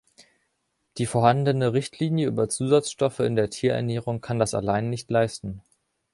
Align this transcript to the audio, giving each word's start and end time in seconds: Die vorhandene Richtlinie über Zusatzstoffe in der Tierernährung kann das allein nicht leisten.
Die 0.97 1.05
vorhandene 1.05 1.73
Richtlinie 1.73 2.25
über 2.25 2.49
Zusatzstoffe 2.49 3.19
in 3.19 3.35
der 3.35 3.51
Tierernährung 3.51 4.19
kann 4.19 4.39
das 4.39 4.55
allein 4.55 4.89
nicht 4.89 5.11
leisten. 5.11 5.61